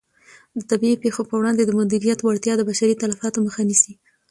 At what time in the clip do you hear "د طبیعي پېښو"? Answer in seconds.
0.57-1.21